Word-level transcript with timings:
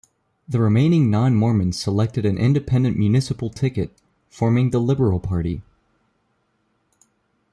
The 0.49 0.59
remaining 0.59 1.11
non-Mormons 1.11 1.77
selected 1.79 2.25
an 2.25 2.35
independent 2.39 2.97
municipal 2.97 3.51
ticket, 3.51 3.95
forming 4.29 4.71
the 4.71 4.79
Liberal 4.81 5.19
Party. 5.19 5.61